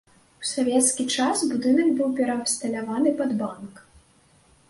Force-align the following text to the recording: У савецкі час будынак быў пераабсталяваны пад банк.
У 0.43 0.45
савецкі 0.51 1.03
час 1.17 1.43
будынак 1.51 1.91
быў 2.01 2.09
пераабсталяваны 2.19 3.09
пад 3.19 3.35
банк. 3.43 3.73